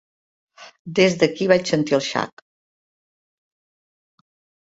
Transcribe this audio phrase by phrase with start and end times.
[0.99, 2.43] Des d'aquí vaig sentir el xac.